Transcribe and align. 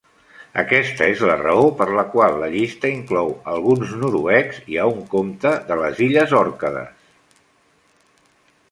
Aquesta 0.61 1.09
és 1.15 1.19
la 1.31 1.35
raó 1.41 1.67
per 1.81 1.85
la 1.97 2.05
qual 2.15 2.39
la 2.45 2.49
llista 2.55 2.91
inclou 2.93 3.29
alguns 3.53 3.93
noruecs 4.05 4.63
i 4.77 4.81
a 4.87 4.89
un 4.95 5.05
comte 5.15 5.53
de 5.71 5.79
les 5.85 6.03
illes 6.09 6.37
Òrcades. 6.41 7.39